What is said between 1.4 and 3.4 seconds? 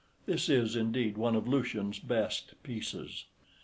Lucian's best pieces.